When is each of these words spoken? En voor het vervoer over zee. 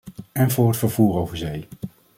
En 0.33 0.49
voor 0.51 0.67
het 0.67 0.77
vervoer 0.77 1.15
over 1.15 1.37
zee. 1.37 1.67